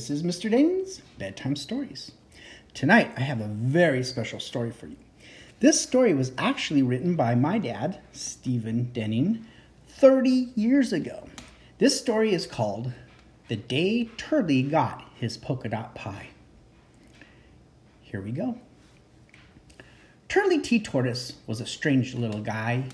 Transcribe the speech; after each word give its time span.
This 0.00 0.08
is 0.08 0.22
Mr. 0.22 0.50
Dane's 0.50 1.02
Bedtime 1.18 1.54
Stories. 1.56 2.12
Tonight 2.72 3.12
I 3.18 3.20
have 3.20 3.42
a 3.42 3.48
very 3.48 4.02
special 4.02 4.40
story 4.40 4.70
for 4.70 4.86
you. 4.86 4.96
This 5.60 5.78
story 5.78 6.14
was 6.14 6.32
actually 6.38 6.82
written 6.82 7.16
by 7.16 7.34
my 7.34 7.58
dad, 7.58 8.00
Stephen 8.10 8.84
Denning, 8.94 9.44
30 9.88 10.52
years 10.54 10.94
ago. 10.94 11.28
This 11.76 12.00
story 12.00 12.32
is 12.32 12.46
called 12.46 12.94
The 13.48 13.56
Day 13.56 14.06
Turley 14.16 14.62
Got 14.62 15.04
His 15.16 15.36
Polka 15.36 15.68
Dot 15.68 15.94
Pie. 15.94 16.30
Here 18.00 18.22
we 18.22 18.32
go. 18.32 18.58
Turley 20.30 20.62
T. 20.62 20.80
Tortoise 20.80 21.34
was 21.46 21.60
a 21.60 21.66
strange 21.66 22.14
little 22.14 22.40
guy. 22.40 22.84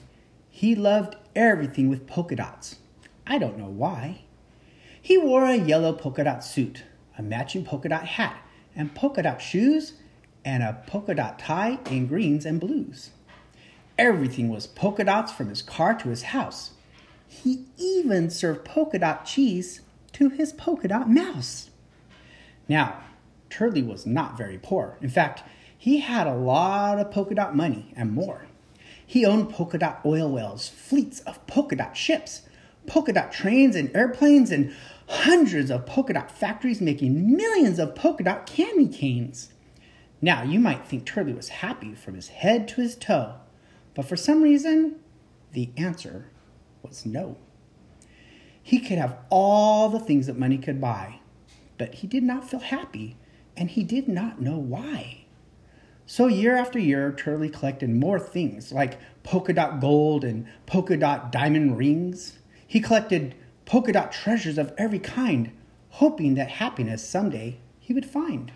He 0.51 0.75
loved 0.75 1.15
everything 1.37 1.89
with 1.89 2.09
polka 2.09 2.35
dots. 2.35 2.79
I 3.25 3.39
don't 3.39 3.59
know 3.59 3.71
why. 3.71 4.23
He 5.01 5.17
wore 5.17 5.45
a 5.45 5.55
yellow 5.55 5.93
polka 5.93 6.25
dot 6.25 6.43
suit, 6.43 6.83
a 7.19 7.23
matching 7.23 7.65
polka 7.65 7.89
dot 7.89 8.07
hat, 8.07 8.37
and 8.75 8.95
polka 8.95 9.23
dot 9.23 9.41
shoes, 9.41 9.95
and 10.45 10.63
a 10.63 10.83
polka 10.87 11.15
dot 11.15 11.39
tie 11.39 11.79
in 11.91 12.07
greens 12.07 12.45
and 12.47 12.61
blues. 12.61 13.11
Everything 13.99 14.49
was 14.49 14.67
polka 14.67 15.05
dots 15.05 15.33
from 15.33 15.49
his 15.49 15.63
car 15.63 15.95
to 15.95 16.11
his 16.11 16.25
house. 16.25 16.73
He 17.27 17.65
even 17.79 18.31
served 18.31 18.65
polka 18.65 18.99
dot 18.99 19.25
cheese 19.25 19.81
to 20.13 20.29
his 20.29 20.53
polka 20.53 20.89
dot 20.89 21.11
mouse. 21.11 21.71
Now, 22.69 23.01
Turley 23.49 23.83
was 23.83 24.07
not 24.07 24.37
very 24.37 24.59
poor. 24.59 24.99
In 25.01 25.09
fact, 25.09 25.43
he 25.77 25.99
had 26.01 26.27
a 26.27 26.35
lot 26.35 26.99
of 26.99 27.11
polka 27.11 27.35
dot 27.35 27.57
money 27.57 27.93
and 27.97 28.13
more. 28.13 28.47
He 29.05 29.25
owned 29.25 29.51
polka 29.51 29.79
dot 29.79 30.01
oil 30.05 30.29
wells, 30.31 30.69
fleets 30.69 31.21
of 31.21 31.47
polka 31.47 31.77
dot 31.77 31.97
ships, 31.97 32.43
polka 32.87 33.13
dot 33.13 33.33
trains 33.33 33.77
and 33.77 33.95
airplanes, 33.97 34.51
and 34.51 34.75
hundreds 35.09 35.71
of 35.71 35.87
polka 35.87 36.13
dot 36.13 36.31
factories 36.31 36.81
making 36.81 37.37
millions 37.37 37.79
of 37.79 37.95
polka 37.95 38.25
dot 38.25 38.47
candy 38.47 38.89
canes. 38.89 39.53
Now, 40.21 40.43
you 40.43 40.59
might 40.59 40.87
think 40.87 41.05
Turley 41.05 41.33
was 41.33 41.49
happy 41.49 41.95
from 41.95 42.15
his 42.15 42.29
head 42.29 42.67
to 42.69 42.81
his 42.81 42.97
toe, 42.97 43.35
but 43.95 44.07
for 44.07 44.17
some 44.17 44.43
reason, 44.43 44.97
the 45.53 45.71
answer 45.77 46.31
was 46.83 47.05
no. 47.05 47.37
He 48.63 48.81
could 48.81 48.99
have 48.99 49.19
all 49.31 49.89
the 49.89 50.01
things 50.01 50.27
that 50.27 50.39
money 50.39 50.59
could 50.59 50.81
buy, 50.81 51.21
but 51.79 51.97
he 51.97 52.07
did 52.07 52.23
not 52.23 52.49
feel 52.49 52.61
happy, 52.61 53.17
and 53.57 53.71
he 53.71 53.85
did 53.85 54.09
not 54.09 54.41
know 54.41 54.59
why. 54.59 55.27
So, 56.07 56.27
year 56.29 56.57
after 56.57 56.79
year, 56.79 57.13
Turley 57.13 57.49
collected 57.49 57.91
more 57.91 58.19
things 58.19 58.73
like 58.73 58.99
polka 59.23 59.53
dot 59.53 59.81
gold 59.81 60.25
and 60.25 60.47
polka 60.65 60.97
dot 60.97 61.31
diamond 61.31 61.79
rings. 61.79 62.39
He 62.67 62.81
collected 62.81 63.35
polka 63.67 63.93
dot 63.93 64.13
treasures 64.13 64.57
of 64.57 64.73
every 64.79 65.01
kind, 65.01 65.51
hoping 65.91 66.35
that 66.35 66.49
happiness 66.49 67.07
someday 67.07 67.59
he 67.81 67.93
would 67.93 68.07
find. 68.07 68.53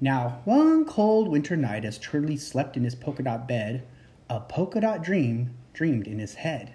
Now, 0.00 0.40
one 0.44 0.84
cold 0.84 1.28
winter 1.28 1.56
night, 1.56 1.84
as 1.84 1.98
Turley 1.98 2.36
slept 2.36 2.76
in 2.76 2.84
his 2.84 2.94
polka 2.94 3.24
dot 3.24 3.48
bed, 3.48 3.84
a 4.30 4.40
polka 4.40 4.80
dot 4.80 5.02
dream 5.02 5.54
dreamed 5.72 6.06
in 6.06 6.20
his 6.20 6.36
head. 6.36 6.74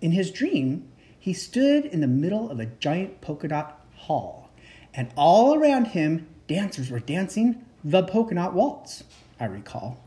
In 0.00 0.12
his 0.12 0.30
dream, 0.30 0.88
he 1.18 1.32
stood 1.32 1.84
in 1.84 2.00
the 2.00 2.06
middle 2.06 2.50
of 2.50 2.60
a 2.60 2.66
giant 2.66 3.20
polka 3.20 3.48
dot 3.48 3.84
hall, 3.94 4.50
and 4.94 5.12
all 5.16 5.54
around 5.54 5.88
him, 5.88 6.28
dancers 6.46 6.90
were 6.90 7.00
dancing 7.00 7.64
the 7.84 8.04
polka 8.04 8.36
dot 8.36 8.54
waltz, 8.54 9.02
I 9.40 9.46
recall. 9.46 10.01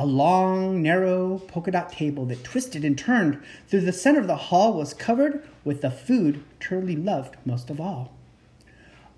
A 0.00 0.06
long, 0.06 0.80
narrow 0.80 1.40
polka 1.48 1.72
dot 1.72 1.90
table 1.90 2.24
that 2.26 2.44
twisted 2.44 2.84
and 2.84 2.96
turned 2.96 3.42
through 3.66 3.80
the 3.80 3.92
center 3.92 4.20
of 4.20 4.28
the 4.28 4.36
hall 4.36 4.74
was 4.74 4.94
covered 4.94 5.42
with 5.64 5.80
the 5.80 5.90
food 5.90 6.44
Turley 6.60 6.94
loved 6.94 7.34
most 7.44 7.68
of 7.68 7.80
all. 7.80 8.12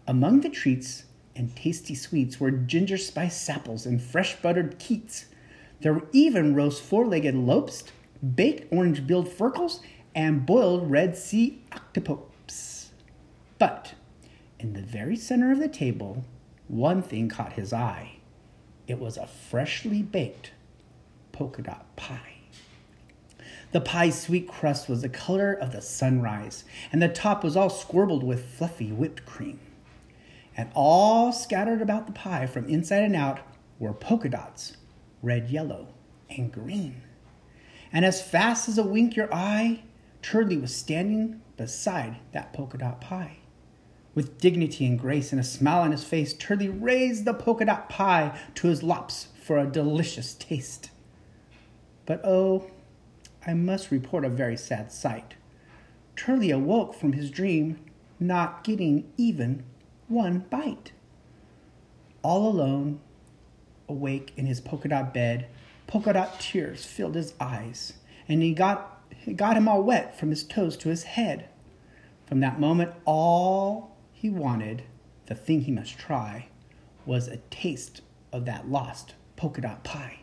Among 0.07 0.41
the 0.41 0.49
treats 0.49 1.05
and 1.37 1.55
tasty 1.55 1.95
sweets 1.95 2.41
were 2.41 2.51
ginger 2.51 2.97
spice 2.97 3.47
apples 3.51 3.85
and 3.85 4.01
fresh 4.01 4.37
buttered 4.37 4.79
keets. 4.79 5.27
There 5.83 5.93
were 5.93 6.09
even 6.13 6.55
roast 6.55 6.81
four 6.83 7.07
legged 7.07 7.35
lopes, 7.35 7.85
baked 8.35 8.73
orange 8.73 9.07
billed 9.07 9.29
furkles, 9.29 9.81
and 10.15 10.47
boiled 10.47 10.91
red 10.91 11.15
sea 11.15 11.63
octopus. 11.73 12.91
But 13.59 13.93
in 14.59 14.73
the 14.73 14.81
very 14.81 15.17
center 15.17 15.53
of 15.53 15.59
the 15.59 15.69
table, 15.69 16.25
one 16.69 17.03
thing 17.03 17.29
caught 17.29 17.53
his 17.53 17.75
eye. 17.75 18.13
It 18.87 18.99
was 18.99 19.19
a 19.19 19.27
freshly 19.27 20.01
baked 20.03 20.53
polka 21.41 21.63
dot 21.63 21.97
pie. 21.97 22.35
The 23.73 23.81
pie's 23.81 24.21
sweet 24.21 24.47
crust 24.47 24.91
was 24.91 25.01
the 25.01 25.09
color 25.09 25.55
of 25.55 25.73
the 25.73 25.81
sunrise, 25.81 26.65
and 26.93 27.01
the 27.01 27.09
top 27.09 27.43
was 27.43 27.57
all 27.57 27.71
squirbled 27.71 28.23
with 28.23 28.45
fluffy 28.45 28.93
whipped 28.93 29.25
cream. 29.25 29.59
And 30.55 30.71
all 30.75 31.33
scattered 31.33 31.81
about 31.81 32.05
the 32.07 32.13
pie 32.13 32.45
from 32.45 32.69
inside 32.69 33.05
and 33.05 33.17
out 33.17 33.41
were 33.79 33.95
polka 33.95 34.29
dots, 34.29 34.77
red, 35.23 35.49
yellow, 35.49 35.95
and 36.29 36.53
green. 36.53 37.01
And 37.91 38.05
as 38.05 38.21
fast 38.21 38.69
as 38.69 38.77
a 38.77 38.83
wink 38.83 39.17
your 39.17 39.33
eye, 39.33 39.85
Turley 40.21 40.59
was 40.59 40.77
standing 40.77 41.41
beside 41.57 42.17
that 42.33 42.53
polka 42.53 42.77
dot 42.77 43.01
pie. 43.01 43.39
With 44.15 44.37
dignity 44.37 44.85
and 44.85 44.99
grace 44.99 45.33
and 45.33 45.41
a 45.41 45.45
smile 45.45 45.85
on 45.85 45.93
his 45.93 46.05
face, 46.05 46.35
Turley 46.35 46.69
raised 46.69 47.25
the 47.25 47.33
polka 47.33 47.65
dot 47.65 47.89
pie 47.89 48.39
to 48.57 48.69
his 48.69 48.83
lops 48.83 49.29
for 49.43 49.57
a 49.57 49.67
delicious 49.67 50.35
taste. 50.35 50.91
But 52.11 52.25
oh, 52.25 52.67
I 53.47 53.55
must 53.55 53.93
report 53.93 54.25
a 54.25 54.29
very 54.29 54.57
sad 54.57 54.91
sight. 54.91 55.35
Turley 56.17 56.51
awoke 56.51 56.93
from 56.93 57.13
his 57.13 57.31
dream, 57.31 57.79
not 58.19 58.65
getting 58.65 59.13
even 59.17 59.63
one 60.09 60.41
bite. 60.51 60.91
All 62.23 62.49
alone, 62.49 62.99
awake 63.89 64.33
in 64.37 64.47
his 64.47 64.61
polka 64.61 64.89
dot 64.89 65.15
bed, 65.15 65.47
polka 65.87 66.13
dot 66.15 66.41
tears 66.41 66.85
filled 66.85 67.15
his 67.15 67.35
eyes, 67.39 67.93
and 68.27 68.43
he 68.43 68.55
got, 68.55 69.05
he 69.17 69.33
got 69.33 69.57
him 69.57 69.69
all 69.69 69.85
wet 69.85 70.19
from 70.19 70.31
his 70.31 70.43
toes 70.43 70.77
to 70.79 70.89
his 70.89 71.05
head. 71.05 71.49
From 72.27 72.41
that 72.41 72.59
moment, 72.59 72.93
all 73.05 73.97
he 74.13 74.31
wanted, 74.31 74.83
the 75.27 75.37
thing 75.37 75.61
he 75.61 75.71
must 75.71 75.97
try, 75.97 76.49
was 77.07 77.29
a 77.29 77.37
taste 77.51 78.01
of 78.33 78.47
that 78.47 78.69
lost 78.69 79.15
polka 79.37 79.61
dot 79.61 79.85
pie. 79.85 80.17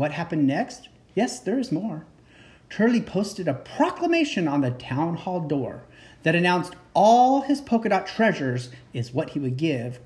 What 0.00 0.12
happened 0.12 0.46
next? 0.46 0.88
Yes, 1.14 1.40
there 1.40 1.58
is 1.58 1.70
more. 1.70 2.06
Turley 2.70 3.02
posted 3.02 3.46
a 3.46 3.52
proclamation 3.52 4.48
on 4.48 4.62
the 4.62 4.70
town 4.70 5.14
hall 5.16 5.40
door 5.40 5.82
that 6.22 6.34
announced 6.34 6.74
all 6.94 7.42
his 7.42 7.60
polka 7.60 7.90
dot 7.90 8.06
treasures 8.06 8.70
is 8.94 9.12
what 9.12 9.28
he 9.30 9.38
would 9.38 9.58
give, 9.58 10.00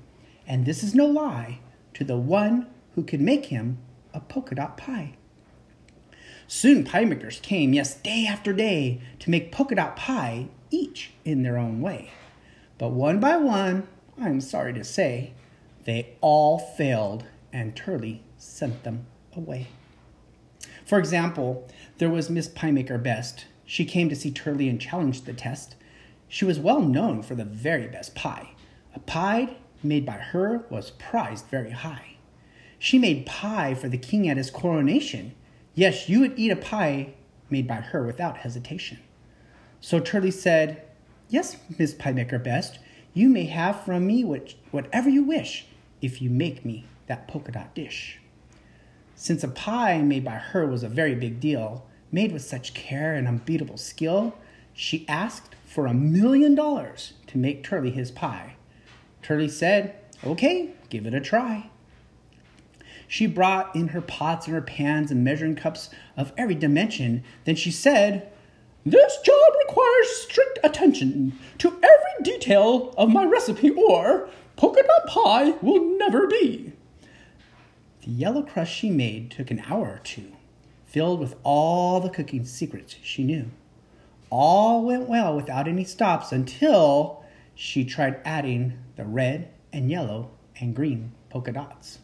and 0.45 0.65
this 0.65 0.83
is 0.83 0.93
no 0.93 1.05
lie, 1.05 1.59
to 1.93 2.03
the 2.03 2.17
one 2.17 2.67
who 2.95 3.03
could 3.03 3.21
make 3.21 3.45
him 3.45 3.77
a 4.13 4.19
polka 4.19 4.53
dot 4.55 4.75
pie. 4.75 5.13
Soon 6.45 6.83
pie 6.83 7.05
makers 7.05 7.39
came, 7.39 7.71
yes, 7.71 7.95
day 7.95 8.25
after 8.27 8.51
day, 8.51 8.99
to 9.19 9.29
make 9.29 9.49
polka 9.49 9.75
dot 9.75 9.95
pie, 9.95 10.49
each 10.71 11.11
in 11.23 11.43
their 11.43 11.57
own 11.57 11.79
way. 11.79 12.11
But 12.77 12.91
one 12.91 13.21
by 13.21 13.37
one, 13.37 13.87
I'm 14.19 14.41
sorry 14.41 14.73
to 14.73 14.83
say, 14.83 15.31
they 15.85 16.17
all 16.19 16.59
failed, 16.59 17.23
and 17.53 17.77
Turley 17.77 18.23
sent 18.37 18.83
them 18.83 19.05
away. 19.33 19.67
For 20.85 20.99
example, 20.99 21.67
there 21.97 22.11
was 22.11 22.29
Miss 22.29 22.47
Piemaker 22.47 23.01
Best. 23.01 23.45
She 23.65 23.85
came 23.85 24.07
to 24.09 24.15
see 24.15 24.31
Turley 24.31 24.69
and 24.69 24.79
challenged 24.79 25.25
the 25.25 25.33
test. 25.33 25.75
She 26.27 26.45
was 26.45 26.59
well 26.59 26.81
known 26.81 27.23
for 27.23 27.33
the 27.33 27.43
very 27.43 27.87
best 27.87 28.13
pie. 28.13 28.51
A 28.93 28.99
pie 28.99 29.57
made 29.81 30.05
by 30.05 30.13
her 30.13 30.63
was 30.69 30.91
prized 30.91 31.47
very 31.47 31.71
high. 31.71 32.17
She 32.77 32.99
made 32.99 33.25
pie 33.25 33.73
for 33.73 33.89
the 33.89 33.97
king 33.97 34.29
at 34.29 34.37
his 34.37 34.51
coronation. 34.51 35.33
Yes, 35.73 36.07
you 36.07 36.19
would 36.19 36.37
eat 36.37 36.51
a 36.51 36.55
pie 36.55 37.13
made 37.49 37.67
by 37.67 37.75
her 37.75 38.05
without 38.05 38.37
hesitation. 38.37 38.99
So 39.81 39.99
Turley 39.99 40.31
said, 40.31 40.83
Yes, 41.29 41.57
Miss 41.79 41.95
Piemaker 41.95 42.43
Best, 42.43 42.77
you 43.15 43.29
may 43.29 43.45
have 43.45 43.83
from 43.83 44.05
me 44.05 44.23
whatever 44.71 45.09
you 45.09 45.23
wish 45.23 45.65
if 46.01 46.21
you 46.21 46.29
make 46.29 46.63
me 46.63 46.85
that 47.07 47.27
polka 47.27 47.51
dot 47.51 47.73
dish. 47.73 48.19
Since 49.15 49.43
a 49.43 49.47
pie 49.47 50.01
made 50.01 50.25
by 50.25 50.35
her 50.35 50.67
was 50.67 50.83
a 50.83 50.89
very 50.89 51.15
big 51.15 51.39
deal, 51.39 51.85
made 52.11 52.31
with 52.31 52.43
such 52.43 52.73
care 52.73 53.15
and 53.15 53.27
unbeatable 53.27 53.77
skill, 53.77 54.35
she 54.73 55.07
asked 55.07 55.55
for 55.65 55.85
a 55.85 55.93
million 55.93 56.53
dollars 56.53 57.13
to 57.27 57.37
make 57.37 57.63
Turley 57.63 57.91
his 57.91 58.11
pie. 58.11 58.55
Turley 59.21 59.47
said, 59.47 59.95
Okay, 60.25 60.71
give 60.89 61.05
it 61.05 61.13
a 61.13 61.21
try. 61.21 61.69
She 63.07 63.25
brought 63.27 63.75
in 63.75 63.89
her 63.89 64.01
pots 64.01 64.47
and 64.47 64.55
her 64.55 64.61
pans 64.61 65.11
and 65.11 65.23
measuring 65.23 65.55
cups 65.55 65.89
of 66.17 66.33
every 66.37 66.55
dimension. 66.55 67.23
Then 67.45 67.55
she 67.55 67.71
said, 67.71 68.31
This 68.85 69.17
job 69.21 69.53
requires 69.67 70.07
strict 70.09 70.59
attention 70.63 71.37
to 71.59 71.69
every 71.69 72.23
detail 72.23 72.93
of 72.97 73.09
my 73.09 73.23
recipe, 73.23 73.69
or 73.69 74.29
polka 74.57 74.81
dot 74.83 75.07
pie 75.07 75.51
will 75.61 75.97
never 75.97 76.27
be. 76.27 76.73
The 78.05 78.11
yellow 78.11 78.43
crust 78.43 78.71
she 78.71 78.91
made 78.91 79.31
took 79.31 79.49
an 79.49 79.63
hour 79.67 79.87
or 79.87 80.01
two, 80.03 80.33
filled 80.85 81.19
with 81.19 81.35
all 81.41 81.99
the 81.99 82.11
cooking 82.11 82.45
secrets 82.45 82.97
she 83.01 83.23
knew. 83.23 83.49
All 84.29 84.85
went 84.85 85.09
well 85.09 85.35
without 85.35 85.67
any 85.67 85.83
stops 85.85 86.31
until 86.31 87.23
she 87.55 87.83
tried 87.83 88.21
adding 88.23 88.77
the 88.95 89.05
red 89.05 89.49
and 89.73 89.89
yellow 89.89 90.29
and 90.59 90.75
green 90.75 91.13
polka 91.31 91.51
dots. 91.51 91.97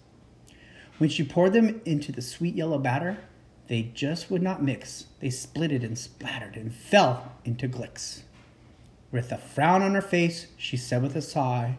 When 0.98 1.12
she 1.12 1.24
poured 1.24 1.53
them 1.53 1.81
into 1.86 2.12
the 2.12 2.24
sweet 2.24 2.56
yellow 2.56 2.80
batter, 2.80 3.19
they 3.68 3.92
just 3.94 4.31
would 4.31 4.42
not 4.42 4.63
mix. 4.63 5.06
They 5.19 5.27
splitted 5.27 5.83
and 5.83 5.95
splattered 5.95 6.56
and 6.56 6.74
fell 6.74 7.33
into 7.45 7.68
glicks. 7.68 8.24
With 9.12 9.31
a 9.31 9.38
frown 9.38 9.83
on 9.83 9.94
her 9.94 10.01
face, 10.01 10.47
she 10.57 10.77
said 10.77 11.04
with 11.04 11.15
a 11.15 11.21
sigh, 11.21 11.77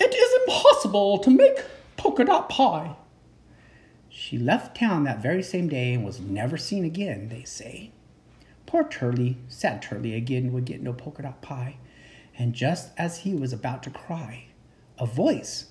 It 0.00 0.14
is 0.14 0.40
impossible 0.46 1.18
to 1.18 1.28
make 1.28 1.62
polka 1.98 2.24
dot 2.24 2.48
pie. 2.48 2.96
She 4.28 4.36
left 4.36 4.76
town 4.76 5.04
that 5.04 5.22
very 5.22 5.42
same 5.42 5.70
day 5.70 5.94
and 5.94 6.04
was 6.04 6.20
never 6.20 6.58
seen 6.58 6.84
again, 6.84 7.30
they 7.30 7.44
say. 7.44 7.92
Poor 8.66 8.86
Turley, 8.86 9.38
sad 9.48 9.80
Turley 9.80 10.14
again, 10.14 10.52
would 10.52 10.66
get 10.66 10.82
no 10.82 10.92
polka 10.92 11.22
dot 11.22 11.40
pie. 11.40 11.78
And 12.36 12.52
just 12.52 12.90
as 12.98 13.20
he 13.20 13.32
was 13.34 13.54
about 13.54 13.82
to 13.84 13.90
cry, 13.90 14.48
a 14.98 15.06
voice 15.06 15.70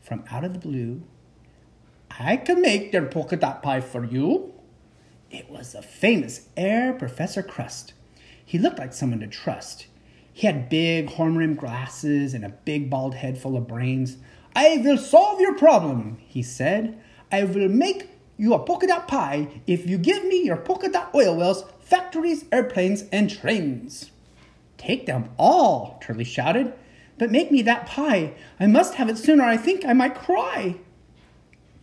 from 0.00 0.24
out 0.30 0.44
of 0.44 0.54
the 0.54 0.58
blue, 0.58 1.02
I 2.18 2.38
can 2.38 2.62
make 2.62 2.90
their 2.90 3.04
polka 3.04 3.36
dot 3.36 3.62
pie 3.62 3.82
for 3.82 4.02
you. 4.02 4.54
It 5.30 5.50
was 5.50 5.72
the 5.72 5.82
famous 5.82 6.48
Herr 6.56 6.94
Professor 6.94 7.42
Crust. 7.42 7.92
He 8.42 8.56
looked 8.56 8.78
like 8.78 8.94
someone 8.94 9.20
to 9.20 9.26
trust. 9.26 9.88
He 10.32 10.46
had 10.46 10.70
big 10.70 11.10
horn 11.10 11.36
rimmed 11.36 11.58
glasses 11.58 12.32
and 12.32 12.46
a 12.46 12.56
big 12.64 12.88
bald 12.88 13.16
head 13.16 13.36
full 13.36 13.58
of 13.58 13.68
brains. 13.68 14.16
I 14.56 14.78
will 14.78 14.96
solve 14.96 15.38
your 15.38 15.58
problem, 15.58 16.16
he 16.26 16.42
said. 16.42 16.98
I 17.34 17.42
will 17.42 17.68
make 17.68 18.10
you 18.36 18.54
a 18.54 18.60
polka 18.60 18.86
dot 18.86 19.08
pie 19.08 19.48
if 19.66 19.88
you 19.88 19.98
give 19.98 20.24
me 20.24 20.44
your 20.44 20.56
polka 20.56 20.88
dot 20.88 21.12
oil 21.16 21.34
wells, 21.34 21.64
factories, 21.80 22.44
airplanes, 22.52 23.06
and 23.10 23.28
trains. 23.28 24.12
Take 24.78 25.06
them 25.06 25.30
all, 25.36 25.98
Turley 26.00 26.22
shouted. 26.22 26.72
But 27.18 27.32
make 27.32 27.50
me 27.50 27.60
that 27.62 27.86
pie. 27.86 28.34
I 28.60 28.68
must 28.68 28.94
have 28.94 29.08
it 29.08 29.18
soon, 29.18 29.40
or 29.40 29.46
I 29.46 29.56
think 29.56 29.84
I 29.84 29.94
might 29.94 30.14
cry. 30.14 30.76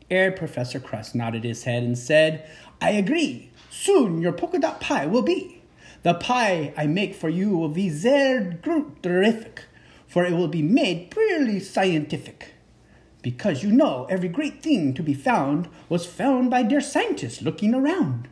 Herr 0.09 0.31
Professor 0.31 0.80
Crust 0.80 1.15
nodded 1.15 1.44
his 1.44 1.65
head 1.65 1.83
and 1.83 1.97
said, 1.97 2.50
I 2.81 2.92
agree. 2.92 3.51
Soon 3.69 4.21
your 4.21 4.31
polka 4.31 4.57
dot 4.57 4.80
pie 4.80 5.06
will 5.06 5.21
be. 5.21 5.62
The 6.04 6.13
pie 6.13 6.74
I 6.77 6.88
make 6.88 7.13
for 7.13 7.27
you 7.27 7.57
will 7.57 7.68
be 7.68 7.89
sehr 7.89 8.57
terrific, 8.63 9.65
for 10.07 10.24
it 10.24 10.31
will 10.31 10.47
be 10.47 10.62
made 10.62 11.12
purely 11.12 11.59
scientific 11.59 12.54
because 13.21 13.63
you 13.63 13.71
know 13.71 14.07
every 14.09 14.29
great 14.29 14.63
thing 14.63 14.94
to 14.94 15.03
be 15.03 15.13
found 15.13 15.68
was 15.89 16.06
found 16.06 16.50
by 16.50 16.63
dear 16.63 16.81
scientists 16.81 17.41
looking 17.41 17.73
around. 17.73 18.27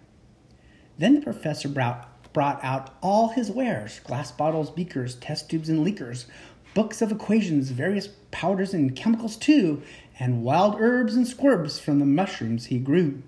Then 0.98 1.16
the 1.16 1.22
professor 1.22 1.68
brought, 1.68 2.34
brought 2.34 2.64
out 2.64 2.96
all 3.02 3.30
his 3.30 3.52
wares 3.52 4.00
glass 4.00 4.32
bottles, 4.32 4.72
beakers, 4.72 5.16
test 5.16 5.50
tubes, 5.50 5.70
and 5.70 5.86
leakers, 5.86 6.26
books 6.74 7.02
of 7.02 7.12
equations, 7.12 7.70
various 7.70 8.10
powders 8.32 8.74
and 8.74 8.96
chemicals 8.96 9.38
too, 9.38 9.82
and 10.20 10.44
wild 10.44 10.76
herbs 10.80 11.16
and 11.16 11.28
squibs 11.28 11.80
from 11.80 12.00
the 12.00 12.06
mushrooms 12.06 12.66
he 12.66 12.80
grew. 12.80 13.22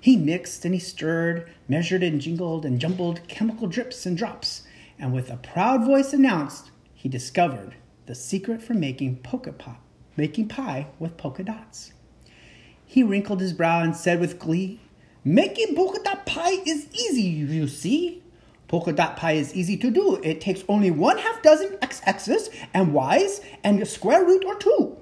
He 0.00 0.16
mixed 0.16 0.64
and 0.64 0.74
he 0.74 0.80
stirred, 0.80 1.50
measured 1.68 2.02
and 2.02 2.20
jingled 2.20 2.64
and 2.64 2.80
jumbled 2.80 3.26
chemical 3.28 3.66
drips 3.66 4.06
and 4.06 4.16
drops, 4.16 4.62
and 4.98 5.12
with 5.12 5.30
a 5.30 5.36
proud 5.36 5.84
voice 5.84 6.12
announced 6.12 6.70
he 6.94 7.08
discovered 7.08 7.74
the 8.06 8.14
secret 8.14 8.62
for 8.62 8.74
making 8.74 9.16
polka 9.16 9.52
pop 9.52 9.82
making 10.18 10.48
pie 10.48 10.88
with 10.98 11.16
polka 11.16 11.44
dots. 11.44 11.92
He 12.84 13.02
wrinkled 13.02 13.40
his 13.40 13.52
brow 13.52 13.80
and 13.80 13.96
said 13.96 14.18
with 14.20 14.38
glee, 14.38 14.80
Making 15.24 15.74
polka 15.74 16.02
dot 16.02 16.26
pie 16.26 16.58
is 16.66 16.88
easy, 16.92 17.22
you 17.22 17.68
see. 17.68 18.22
Polka 18.66 18.92
dot 18.92 19.16
pie 19.16 19.32
is 19.32 19.54
easy 19.54 19.76
to 19.76 19.90
do. 19.90 20.16
It 20.22 20.40
takes 20.40 20.64
only 20.68 20.90
one 20.90 21.18
half 21.18 21.42
dozen 21.42 21.76
xx's 21.80 22.50
and 22.74 22.92
y's 22.92 23.40
and 23.62 23.80
a 23.80 23.86
square 23.86 24.24
root 24.24 24.44
or 24.44 24.56
two. 24.56 24.96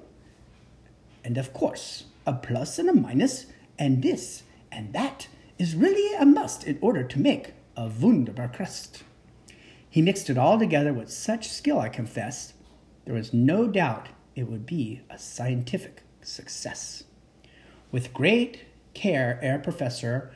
And 1.23 1.37
of 1.37 1.51
course, 1.51 2.05
a 2.25 2.33
plus 2.33 2.77
and 2.77 2.87
a 2.87 2.93
minus 2.93 3.47
and 3.79 4.03
this 4.03 4.43
and 4.71 4.93
that 4.93 5.27
is 5.57 5.75
really 5.75 6.15
a 6.15 6.25
must 6.25 6.63
in 6.65 6.77
order 6.81 7.03
to 7.03 7.19
make 7.19 7.53
a 7.75 7.87
wunderbar 7.87 8.49
crust. 8.49 9.03
He 9.89 10.01
mixed 10.01 10.29
it 10.29 10.37
all 10.37 10.59
together 10.59 10.93
with 10.93 11.11
such 11.11 11.47
skill, 11.47 11.79
I 11.79 11.89
confess, 11.89 12.53
there 13.05 13.15
was 13.15 13.33
no 13.33 13.67
doubt 13.67 14.09
it 14.37 14.47
would 14.47 14.67
be 14.67 15.01
a 15.09 15.17
scientific 15.17 16.03
success. 16.21 17.03
With 17.91 18.13
great 18.13 18.65
care, 18.93 19.39
Herr 19.41 19.57
Professor 19.57 20.31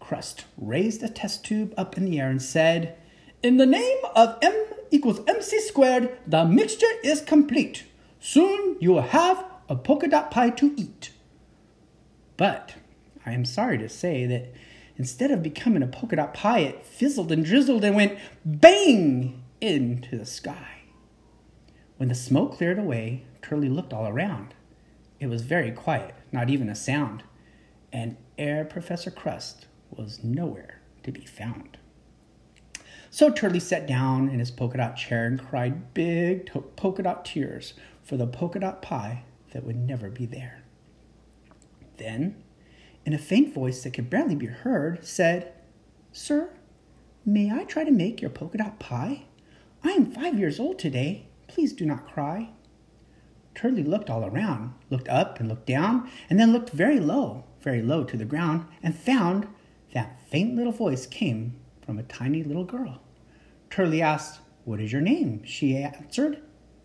Crust 0.00 0.46
raised 0.56 1.02
a 1.02 1.08
test 1.08 1.44
tube 1.44 1.74
up 1.76 1.98
in 1.98 2.06
the 2.06 2.18
air 2.18 2.30
and 2.30 2.40
said, 2.40 2.96
In 3.42 3.58
the 3.58 3.66
name 3.66 3.98
of 4.14 4.38
M 4.40 4.54
equals 4.90 5.20
mc 5.26 5.60
squared, 5.60 6.16
the 6.26 6.46
mixture 6.46 6.86
is 7.04 7.20
complete. 7.20 7.84
Soon 8.20 8.76
you 8.80 8.92
will 8.92 9.02
have 9.02 9.44
a 9.68 9.76
polka 9.76 10.08
dot 10.08 10.30
pie 10.30 10.50
to 10.50 10.72
eat. 10.76 11.10
But 12.38 12.74
I 13.26 13.32
am 13.32 13.44
sorry 13.44 13.76
to 13.78 13.88
say 13.88 14.24
that 14.26 14.54
instead 14.96 15.30
of 15.30 15.42
becoming 15.42 15.82
a 15.82 15.88
polka 15.88 16.16
dot 16.16 16.32
pie, 16.32 16.60
it 16.60 16.86
fizzled 16.86 17.30
and 17.30 17.44
drizzled 17.44 17.84
and 17.84 17.96
went 17.96 18.18
bang 18.44 19.42
into 19.60 20.16
the 20.16 20.24
sky. 20.24 20.75
When 21.96 22.08
the 22.08 22.14
smoke 22.14 22.56
cleared 22.56 22.78
away, 22.78 23.24
Turley 23.40 23.68
looked 23.68 23.92
all 23.92 24.06
around. 24.06 24.54
It 25.18 25.28
was 25.28 25.42
very 25.42 25.70
quiet, 25.70 26.14
not 26.30 26.50
even 26.50 26.68
a 26.68 26.74
sound, 26.74 27.22
and 27.92 28.16
Herr 28.38 28.66
Professor 28.66 29.10
Crust 29.10 29.66
was 29.90 30.22
nowhere 30.22 30.82
to 31.04 31.10
be 31.12 31.24
found. 31.24 31.78
So 33.10 33.30
Turley 33.30 33.60
sat 33.60 33.86
down 33.86 34.28
in 34.28 34.40
his 34.40 34.50
polka 34.50 34.76
dot 34.76 34.96
chair 34.96 35.26
and 35.26 35.40
cried 35.40 35.94
big 35.94 36.46
to- 36.52 36.60
polka 36.76 37.02
dot 37.02 37.24
tears 37.24 37.72
for 38.02 38.18
the 38.18 38.26
polka 38.26 38.58
dot 38.60 38.82
pie 38.82 39.22
that 39.52 39.64
would 39.64 39.76
never 39.76 40.10
be 40.10 40.26
there. 40.26 40.64
Then, 41.96 42.42
in 43.06 43.14
a 43.14 43.18
faint 43.18 43.54
voice 43.54 43.82
that 43.84 43.94
could 43.94 44.10
barely 44.10 44.34
be 44.34 44.46
heard, 44.46 45.06
said, 45.06 45.54
Sir, 46.12 46.50
may 47.24 47.50
I 47.50 47.64
try 47.64 47.84
to 47.84 47.90
make 47.90 48.20
your 48.20 48.30
polka 48.30 48.58
dot 48.58 48.78
pie? 48.78 49.22
I 49.82 49.92
am 49.92 50.12
five 50.12 50.38
years 50.38 50.60
old 50.60 50.78
today 50.78 51.26
Please 51.56 51.72
do 51.72 51.86
not 51.86 52.06
cry. 52.06 52.50
Turley 53.54 53.82
looked 53.82 54.10
all 54.10 54.26
around, 54.26 54.74
looked 54.90 55.08
up 55.08 55.40
and 55.40 55.48
looked 55.48 55.64
down, 55.64 56.06
and 56.28 56.38
then 56.38 56.52
looked 56.52 56.68
very 56.68 57.00
low, 57.00 57.44
very 57.62 57.80
low 57.80 58.04
to 58.04 58.18
the 58.18 58.26
ground, 58.26 58.66
and 58.82 58.94
found 58.94 59.48
that 59.94 60.20
faint 60.28 60.54
little 60.54 60.70
voice 60.70 61.06
came 61.06 61.56
from 61.80 61.98
a 61.98 62.02
tiny 62.02 62.42
little 62.42 62.66
girl. 62.66 63.00
Turley 63.70 64.02
asked, 64.02 64.40
What 64.66 64.82
is 64.82 64.92
your 64.92 65.00
name? 65.00 65.44
She 65.44 65.74
answered, 65.74 66.42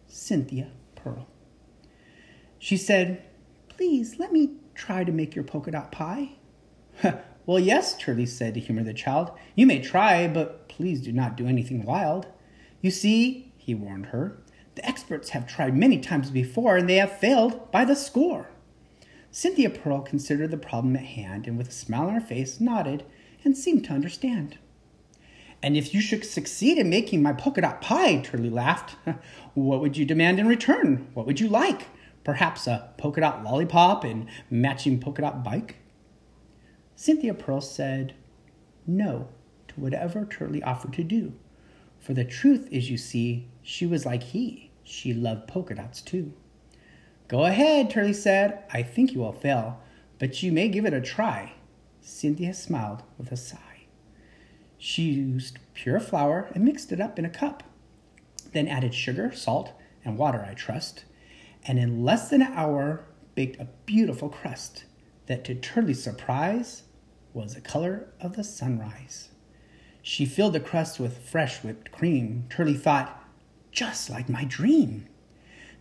Cynthia 0.07 0.71
Pearl. 0.95 1.27
She 2.57 2.77
said, 2.77 3.25
Please 3.67 4.19
let 4.19 4.31
me 4.31 4.51
try 4.73 5.03
to 5.03 5.11
make 5.11 5.35
your 5.35 5.43
polka 5.43 5.71
dot 5.71 5.91
pie. 5.91 6.37
well, 7.45 7.59
yes, 7.59 7.97
Turley 7.97 8.25
said 8.25 8.53
to 8.53 8.61
humor 8.61 8.83
the 8.83 8.93
child. 8.93 9.31
You 9.53 9.67
may 9.67 9.81
try, 9.81 10.29
but 10.29 10.69
please 10.69 11.01
do 11.01 11.11
not 11.11 11.35
do 11.35 11.45
anything 11.45 11.83
wild. 11.83 12.27
You 12.79 12.89
see, 12.89 13.51
he 13.57 13.75
warned 13.75 14.07
her, 14.07 14.37
the 14.75 14.85
experts 14.87 15.29
have 15.29 15.47
tried 15.47 15.75
many 15.75 15.99
times 15.99 16.29
before 16.29 16.77
and 16.77 16.89
they 16.89 16.95
have 16.95 17.19
failed 17.19 17.71
by 17.71 17.85
the 17.85 17.95
score. 17.95 18.49
Cynthia 19.31 19.69
Pearl 19.69 20.01
considered 20.01 20.51
the 20.51 20.57
problem 20.57 20.95
at 20.95 21.03
hand 21.03 21.47
and 21.47 21.57
with 21.57 21.69
a 21.69 21.73
smile 21.73 22.07
on 22.07 22.13
her 22.13 22.21
face 22.21 22.59
nodded 22.59 23.05
and 23.43 23.57
seemed 23.57 23.85
to 23.85 23.93
understand. 23.93 24.57
And 25.63 25.77
if 25.77 25.93
you 25.93 26.01
should 26.01 26.25
succeed 26.25 26.77
in 26.77 26.89
making 26.89 27.21
my 27.21 27.33
polka 27.33 27.61
dot 27.61 27.81
pie, 27.81 28.17
Turley 28.17 28.49
laughed, 28.49 28.95
what 29.53 29.79
would 29.79 29.95
you 29.95 30.05
demand 30.05 30.39
in 30.39 30.47
return? 30.47 31.07
What 31.13 31.25
would 31.25 31.39
you 31.39 31.47
like? 31.47 31.87
Perhaps 32.23 32.67
a 32.67 32.89
polka 32.97 33.21
dot 33.21 33.43
lollipop 33.43 34.03
and 34.03 34.27
matching 34.49 34.99
polka 34.99 35.21
dot 35.21 35.43
bike? 35.43 35.77
Cynthia 36.95 37.33
Pearl 37.33 37.61
said 37.61 38.13
no 38.87 39.29
to 39.67 39.79
whatever 39.79 40.25
Turley 40.25 40.61
offered 40.63 40.93
to 40.93 41.03
do. 41.03 41.33
For 41.99 42.13
the 42.13 42.25
truth 42.25 42.67
is, 42.71 42.89
you 42.89 42.97
see, 42.97 43.47
she 43.63 43.85
was 43.85 44.05
like 44.05 44.23
he. 44.23 44.71
She 44.83 45.13
loved 45.13 45.47
polka 45.47 45.75
dots 45.75 46.01
too. 46.01 46.33
Go 47.27 47.45
ahead, 47.45 47.89
Turley 47.89 48.13
said. 48.13 48.63
I 48.73 48.83
think 48.83 49.13
you 49.13 49.19
will 49.19 49.31
fail, 49.31 49.81
but 50.19 50.43
you 50.43 50.51
may 50.51 50.67
give 50.67 50.85
it 50.85 50.93
a 50.93 51.01
try. 51.01 51.53
Cynthia 52.01 52.53
smiled 52.53 53.03
with 53.17 53.31
a 53.31 53.37
sigh. 53.37 53.85
She 54.77 55.03
used 55.03 55.59
pure 55.73 55.99
flour 55.99 56.49
and 56.53 56.65
mixed 56.65 56.91
it 56.91 56.99
up 56.99 57.19
in 57.19 57.25
a 57.25 57.29
cup, 57.29 57.63
then 58.51 58.67
added 58.67 58.93
sugar, 58.93 59.31
salt, 59.31 59.71
and 60.03 60.17
water, 60.17 60.45
I 60.49 60.55
trust, 60.55 61.05
and 61.63 61.77
in 61.77 62.03
less 62.03 62.29
than 62.29 62.41
an 62.41 62.53
hour 62.53 63.05
baked 63.35 63.61
a 63.61 63.69
beautiful 63.85 64.29
crust 64.29 64.85
that, 65.27 65.43
to 65.45 65.55
Turley's 65.55 66.03
surprise, 66.03 66.83
was 67.33 67.53
the 67.53 67.61
color 67.61 68.09
of 68.19 68.35
the 68.35 68.43
sunrise. 68.43 69.29
She 70.01 70.25
filled 70.25 70.53
the 70.53 70.59
crust 70.59 70.99
with 70.99 71.29
fresh 71.29 71.63
whipped 71.63 71.91
cream. 71.91 72.45
Turley 72.49 72.73
thought, 72.73 73.20
just 73.71 74.09
like 74.09 74.29
my 74.29 74.43
dream. 74.43 75.07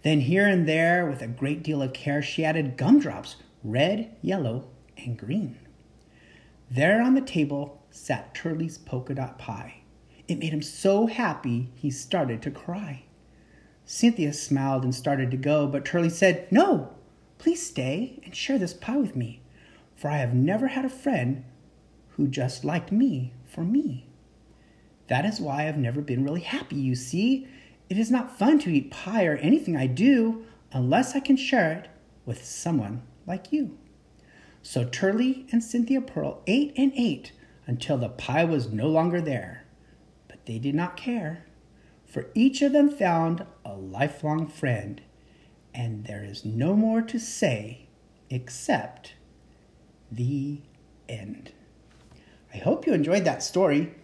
Then, 0.02 0.20
here 0.20 0.46
and 0.46 0.66
there, 0.66 1.06
with 1.06 1.20
a 1.20 1.26
great 1.26 1.62
deal 1.62 1.82
of 1.82 1.92
care, 1.92 2.22
she 2.22 2.44
added 2.44 2.76
gumdrops 2.76 3.36
red, 3.62 4.16
yellow, 4.22 4.68
and 4.96 5.18
green. 5.18 5.58
There 6.70 7.02
on 7.02 7.14
the 7.14 7.20
table 7.20 7.82
sat 7.90 8.34
Turley's 8.34 8.78
polka 8.78 9.14
dot 9.14 9.38
pie. 9.38 9.82
It 10.28 10.38
made 10.38 10.52
him 10.52 10.62
so 10.62 11.06
happy 11.06 11.70
he 11.74 11.90
started 11.90 12.40
to 12.42 12.50
cry. 12.50 13.04
Cynthia 13.84 14.32
smiled 14.32 14.84
and 14.84 14.94
started 14.94 15.30
to 15.32 15.36
go, 15.36 15.66
but 15.66 15.84
Turley 15.84 16.10
said, 16.10 16.50
No, 16.52 16.94
please 17.38 17.66
stay 17.66 18.20
and 18.24 18.34
share 18.34 18.58
this 18.58 18.72
pie 18.72 18.96
with 18.96 19.16
me, 19.16 19.42
for 19.96 20.08
I 20.08 20.18
have 20.18 20.32
never 20.32 20.68
had 20.68 20.84
a 20.84 20.88
friend 20.88 21.44
who 22.10 22.28
just 22.28 22.64
liked 22.64 22.92
me 22.92 23.32
for 23.44 23.62
me. 23.64 24.06
That 25.08 25.24
is 25.24 25.40
why 25.40 25.66
I've 25.66 25.76
never 25.76 26.00
been 26.00 26.22
really 26.22 26.42
happy, 26.42 26.76
you 26.76 26.94
see. 26.94 27.48
It 27.90 27.98
is 27.98 28.10
not 28.10 28.38
fun 28.38 28.60
to 28.60 28.70
eat 28.70 28.92
pie 28.92 29.26
or 29.26 29.36
anything 29.36 29.76
I 29.76 29.88
do 29.88 30.44
unless 30.72 31.16
I 31.16 31.20
can 31.20 31.36
share 31.36 31.72
it 31.72 31.88
with 32.24 32.44
someone 32.44 33.02
like 33.26 33.52
you. 33.52 33.76
So 34.62 34.84
Turley 34.84 35.46
and 35.50 35.62
Cynthia 35.62 36.00
Pearl 36.00 36.40
ate 36.46 36.72
and 36.76 36.92
ate 36.94 37.32
until 37.66 37.98
the 37.98 38.08
pie 38.08 38.44
was 38.44 38.70
no 38.70 38.86
longer 38.86 39.20
there. 39.20 39.66
But 40.28 40.46
they 40.46 40.60
did 40.60 40.76
not 40.76 40.96
care, 40.96 41.46
for 42.06 42.28
each 42.34 42.62
of 42.62 42.72
them 42.72 42.90
found 42.90 43.44
a 43.64 43.74
lifelong 43.74 44.46
friend, 44.46 45.00
and 45.74 46.04
there 46.04 46.22
is 46.22 46.44
no 46.44 46.74
more 46.74 47.02
to 47.02 47.18
say 47.18 47.88
except 48.28 49.14
the 50.12 50.60
end. 51.08 51.52
I 52.54 52.58
hope 52.58 52.86
you 52.86 52.92
enjoyed 52.92 53.24
that 53.24 53.42
story. 53.42 53.94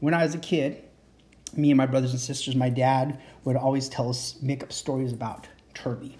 When 0.00 0.12
I 0.12 0.22
was 0.22 0.34
a 0.34 0.38
kid, 0.38 0.82
me 1.56 1.70
and 1.70 1.76
my 1.76 1.86
brothers 1.86 2.12
and 2.12 2.20
sisters, 2.20 2.54
my 2.54 2.68
dad 2.68 3.20
would 3.44 3.56
always 3.56 3.88
tell 3.88 4.08
us, 4.08 4.36
make 4.42 4.62
up 4.62 4.72
stories 4.72 5.12
about 5.12 5.48
Turley, 5.74 6.18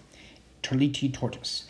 Turley 0.62 0.88
T. 0.88 1.10
Tortoise. 1.10 1.64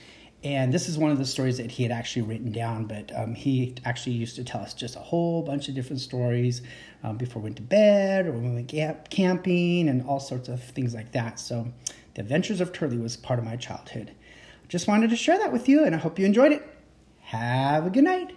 And 0.45 0.75
this 0.75 0.89
is 0.89 0.99
one 0.99 1.13
of 1.13 1.19
the 1.19 1.25
stories 1.25 1.57
that 1.59 1.71
he 1.71 1.85
had 1.85 1.93
actually 1.93 2.23
written 2.23 2.51
down, 2.51 2.87
but 2.87 3.13
um, 3.17 3.35
he 3.35 3.77
actually 3.85 4.17
used 4.17 4.35
to 4.37 4.45
tell 4.45 4.61
us 4.61 4.75
just 4.75 4.97
a 4.97 4.99
whole 4.99 5.43
bunch 5.43 5.69
of 5.69 5.75
different 5.75 6.01
stories 6.01 6.63
um, 7.05 7.17
before 7.17 7.41
we 7.41 7.45
went 7.45 7.57
to 7.57 7.63
bed 7.63 8.27
or 8.27 8.33
when 8.33 8.55
we 8.55 8.65
went 8.65 9.09
camping 9.11 9.89
and 9.89 10.05
all 10.05 10.19
sorts 10.19 10.49
of 10.49 10.63
things 10.63 10.95
like 10.95 11.13
that. 11.13 11.39
So, 11.39 11.69
The 12.15 12.23
Adventures 12.23 12.61
of 12.61 12.73
Turley 12.73 12.99
was 12.99 13.17
part 13.17 13.39
of 13.39 13.45
my 13.45 13.55
childhood. 13.55 14.13
Just 14.69 14.89
wanted 14.89 15.11
to 15.11 15.17
share 15.17 15.39
that 15.39 15.53
with 15.53 15.69
you, 15.69 15.85
and 15.85 15.95
I 15.95 15.99
hope 15.99 16.19
you 16.19 16.27
enjoyed 16.27 16.51
it. 16.51 16.67
Have 17.21 17.87
a 17.87 17.91
good 17.91 18.05
night. 18.05 18.37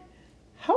How 0.57 0.75